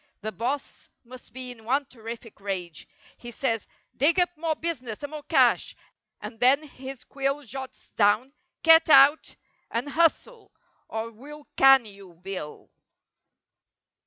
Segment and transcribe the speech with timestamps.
[0.21, 2.87] The boss must be in one terrific rage.
[3.17, 5.75] He says—"Dig up more business and more cash!"
[6.19, 9.35] And then his quill Jots down—"Get out
[9.69, 10.51] and hustle
[10.87, 12.15] or "We'll 'can' you.
[12.15, 12.71] Bill!"